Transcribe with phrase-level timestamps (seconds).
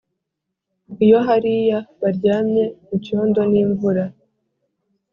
[1.05, 4.03] iyo hariya baryamye mucyondo n'imvura,